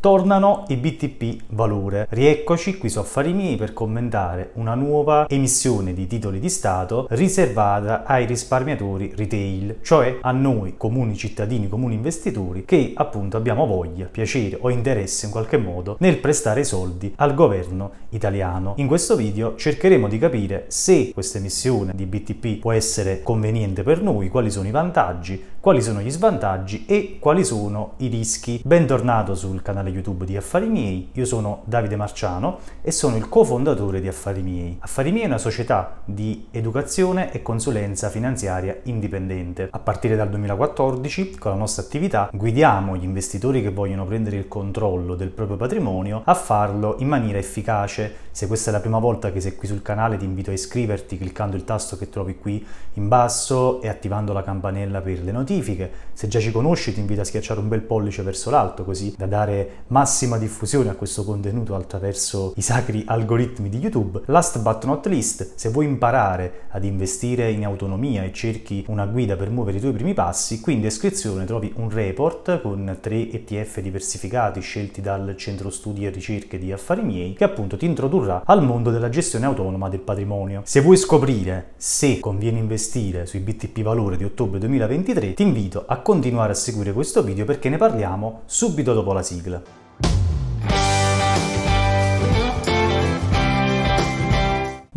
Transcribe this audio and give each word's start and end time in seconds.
Tornano 0.00 0.64
i 0.68 0.76
BTP 0.76 1.42
Valore. 1.48 2.06
Rieccoci 2.08 2.78
qui 2.78 2.88
su 2.88 2.98
Affari 2.98 3.34
Miei 3.34 3.56
per 3.56 3.74
commentare 3.74 4.52
una 4.54 4.74
nuova 4.74 5.28
emissione 5.28 5.92
di 5.92 6.06
titoli 6.06 6.40
di 6.40 6.48
Stato 6.48 7.06
riservata 7.10 8.04
ai 8.04 8.24
risparmiatori 8.24 9.12
retail, 9.14 9.80
cioè 9.82 10.16
a 10.22 10.32
noi 10.32 10.78
comuni 10.78 11.16
cittadini, 11.16 11.68
comuni 11.68 11.96
investitori 11.96 12.64
che 12.64 12.92
appunto 12.94 13.36
abbiamo 13.36 13.66
voglia, 13.66 14.06
piacere 14.06 14.56
o 14.58 14.70
interesse 14.70 15.26
in 15.26 15.32
qualche 15.32 15.58
modo 15.58 15.96
nel 15.98 16.16
prestare 16.16 16.64
soldi 16.64 17.12
al 17.16 17.34
governo 17.34 17.90
italiano. 18.08 18.72
In 18.78 18.86
questo 18.86 19.16
video 19.16 19.54
cercheremo 19.54 20.08
di 20.08 20.16
capire 20.16 20.64
se 20.68 21.10
questa 21.12 21.36
emissione 21.36 21.92
di 21.94 22.06
BTP 22.06 22.58
può 22.58 22.72
essere 22.72 23.22
conveniente 23.22 23.82
per 23.82 24.00
noi, 24.00 24.30
quali 24.30 24.50
sono 24.50 24.66
i 24.66 24.70
vantaggi, 24.70 25.58
quali 25.60 25.82
sono 25.82 26.00
gli 26.00 26.10
svantaggi 26.10 26.86
e 26.86 27.18
quali 27.20 27.44
sono 27.44 27.92
i 27.98 28.06
rischi. 28.06 28.62
Bentornato 28.64 29.34
sul 29.34 29.60
canale 29.60 29.90
YouTube 29.90 30.24
di 30.24 30.34
Affari 30.34 30.68
Miei, 30.68 31.10
io 31.12 31.26
sono 31.26 31.60
Davide 31.66 31.96
Marciano 31.96 32.60
e 32.80 32.90
sono 32.90 33.16
il 33.16 33.28
cofondatore 33.28 34.00
di 34.00 34.08
Affari 34.08 34.40
Miei. 34.40 34.78
Affari 34.80 35.12
Miei 35.12 35.24
è 35.24 35.26
una 35.26 35.36
società 35.36 36.00
di 36.06 36.46
educazione 36.50 37.30
e 37.30 37.42
consulenza 37.42 38.08
finanziaria 38.08 38.74
indipendente. 38.84 39.68
A 39.70 39.78
partire 39.78 40.16
dal 40.16 40.30
2014, 40.30 41.36
con 41.36 41.50
la 41.50 41.58
nostra 41.58 41.82
attività, 41.82 42.30
guidiamo 42.32 42.96
gli 42.96 43.04
investitori 43.04 43.60
che 43.60 43.70
vogliono 43.70 44.06
prendere 44.06 44.36
il 44.36 44.48
controllo 44.48 45.14
del 45.14 45.28
proprio 45.28 45.58
patrimonio 45.58 46.22
a 46.24 46.34
farlo 46.34 46.96
in 47.00 47.08
maniera 47.08 47.36
efficace. 47.36 48.28
Se 48.40 48.46
questa 48.46 48.70
è 48.70 48.72
la 48.72 48.80
prima 48.80 48.98
volta 48.98 49.32
che 49.32 49.40
sei 49.42 49.54
qui 49.54 49.68
sul 49.68 49.82
canale, 49.82 50.16
ti 50.16 50.24
invito 50.24 50.48
a 50.48 50.54
iscriverti 50.54 51.18
cliccando 51.18 51.56
il 51.56 51.64
tasto 51.64 51.98
che 51.98 52.08
trovi 52.08 52.38
qui 52.38 52.66
in 52.94 53.06
basso 53.06 53.82
e 53.82 53.88
attivando 53.88 54.32
la 54.32 54.42
campanella 54.42 55.02
per 55.02 55.22
le 55.22 55.30
notifiche. 55.30 55.90
Se 56.14 56.26
già 56.26 56.40
ci 56.40 56.50
conosci 56.50 56.94
ti 56.94 57.00
invito 57.00 57.20
a 57.20 57.24
schiacciare 57.24 57.60
un 57.60 57.68
bel 57.68 57.82
pollice 57.82 58.22
verso 58.22 58.48
l'alto 58.48 58.82
così 58.82 59.12
da 59.14 59.26
dare 59.26 59.82
massima 59.88 60.38
diffusione 60.38 60.88
a 60.88 60.94
questo 60.94 61.22
contenuto 61.22 61.74
attraverso 61.74 62.54
i 62.56 62.62
sacri 62.62 63.04
algoritmi 63.06 63.68
di 63.68 63.76
YouTube. 63.76 64.22
Last 64.24 64.58
but 64.60 64.86
not 64.86 65.04
least, 65.04 65.56
se 65.56 65.68
vuoi 65.68 65.84
imparare 65.84 66.62
ad 66.70 66.84
investire 66.84 67.50
in 67.50 67.66
autonomia 67.66 68.24
e 68.24 68.32
cerchi 68.32 68.86
una 68.88 69.04
guida 69.04 69.36
per 69.36 69.50
muovere 69.50 69.76
i 69.76 69.80
tuoi 69.80 69.92
primi 69.92 70.14
passi, 70.14 70.60
qui 70.60 70.72
in 70.72 70.80
descrizione 70.80 71.44
trovi 71.44 71.74
un 71.76 71.90
report 71.90 72.62
con 72.62 72.96
tre 73.02 73.30
ETF 73.30 73.80
diversificati 73.80 74.62
scelti 74.62 75.02
dal 75.02 75.36
Centro 75.36 75.68
Studi 75.68 76.06
e 76.06 76.08
Ricerche 76.08 76.58
di 76.58 76.72
Affari 76.72 77.02
Miei 77.02 77.34
che 77.34 77.44
appunto 77.44 77.76
ti 77.76 77.84
introdurrà 77.84 78.28
al 78.44 78.62
mondo 78.62 78.90
della 78.90 79.08
gestione 79.08 79.46
autonoma 79.46 79.88
del 79.88 80.00
patrimonio. 80.00 80.62
Se 80.64 80.80
vuoi 80.80 80.96
scoprire 80.96 81.72
se 81.76 82.20
conviene 82.20 82.58
investire 82.58 83.26
sui 83.26 83.40
BTP 83.40 83.82
Valore 83.82 84.16
di 84.16 84.24
ottobre 84.24 84.58
2023, 84.58 85.34
ti 85.34 85.42
invito 85.42 85.84
a 85.86 85.98
continuare 85.98 86.52
a 86.52 86.56
seguire 86.56 86.92
questo 86.92 87.22
video 87.22 87.44
perché 87.44 87.68
ne 87.68 87.76
parliamo 87.76 88.42
subito 88.46 88.94
dopo 88.94 89.12
la 89.12 89.22
sigla. 89.22 89.89